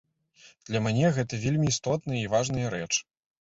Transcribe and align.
Для 0.69 0.79
мане 0.85 1.11
гэта 1.17 1.39
вельмі 1.43 1.69
істотная 1.73 2.19
і 2.23 2.31
важная 2.33 2.67
рэч. 2.77 2.89